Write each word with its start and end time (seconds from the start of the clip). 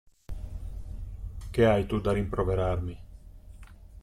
Che 1.51 1.65
hai 1.67 1.85
tu 1.85 1.99
da 2.01 2.11
rimproverarmi? 2.11 2.97